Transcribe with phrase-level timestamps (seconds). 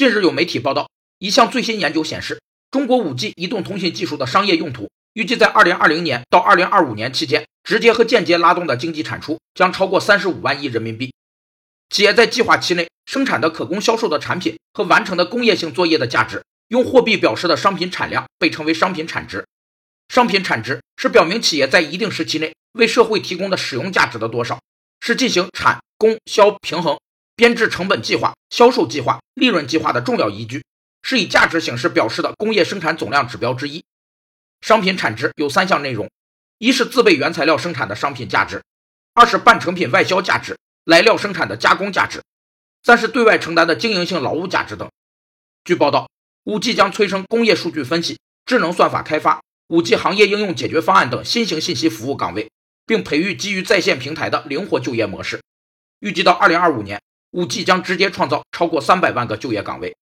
[0.00, 11.12] 近日有媒体报道，一项最新研究显示，中国 5G 移动通信技术的商业用途，预计在2020年到2025年期间，直接和间接拉动的经济产出将超过35万亿人民币。
[11.90, 19.44] 企业在计划期内生产的可供销售的产品和完成的工业性作业的价值，用货币表示的商品产量被称为商品产值。
[20.08, 24.58] 商品产值是表明企业在一定时期内为社会提供的使用价值的多少，
[25.02, 26.98] 是进行产供销平衡、
[27.40, 30.62] 编制成本计划、销售计划、利润计划的重要依据，
[31.00, 33.82] 是以价值形式表示的工业生产总量指标之一。
[34.60, 36.10] 商品产值有三项内容：
[36.58, 38.58] 一是自备原材料生产的商品价值；
[39.14, 40.58] 二是半成品外销价值。
[40.84, 42.22] 来料生产的加工价值，
[42.82, 44.90] 三是对外承担的经营性劳务价值等。
[45.64, 46.10] 据报道
[46.44, 52.50] ，5G 将催生工业数据分析、智能算法开发、5G 行业应用解决方案等新型信息服务岗位，
[52.84, 55.40] 并培育基于在线平台的灵活就业模式。
[56.00, 57.00] 预计到2025年
[57.32, 59.96] ，5G 将直接创造超过300万个就业岗位。